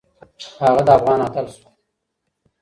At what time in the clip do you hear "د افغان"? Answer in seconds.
0.87-1.19